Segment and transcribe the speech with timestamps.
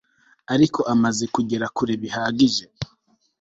[0.53, 2.65] ariko amaze kugera kure bihagije